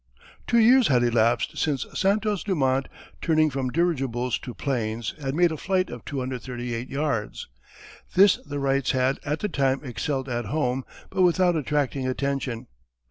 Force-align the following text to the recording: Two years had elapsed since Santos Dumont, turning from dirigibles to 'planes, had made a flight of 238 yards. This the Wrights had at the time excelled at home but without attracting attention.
Two 0.47 0.57
years 0.57 0.87
had 0.87 1.03
elapsed 1.03 1.59
since 1.59 1.85
Santos 1.93 2.41
Dumont, 2.43 2.87
turning 3.21 3.51
from 3.51 3.69
dirigibles 3.69 4.39
to 4.39 4.55
'planes, 4.55 5.13
had 5.21 5.35
made 5.35 5.51
a 5.51 5.57
flight 5.57 5.91
of 5.91 6.03
238 6.05 6.89
yards. 6.89 7.47
This 8.15 8.37
the 8.37 8.57
Wrights 8.57 8.93
had 8.93 9.19
at 9.23 9.41
the 9.41 9.47
time 9.47 9.81
excelled 9.83 10.27
at 10.27 10.45
home 10.45 10.85
but 11.11 11.21
without 11.21 11.55
attracting 11.55 12.07
attention. 12.07 12.65